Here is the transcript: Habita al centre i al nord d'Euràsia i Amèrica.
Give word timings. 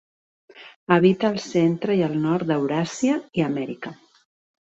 Habita 0.95 1.29
al 1.33 1.37
centre 1.43 1.97
i 1.99 2.01
al 2.07 2.17
nord 2.23 2.49
d'Euràsia 2.53 3.21
i 3.41 3.47
Amèrica. 3.51 3.93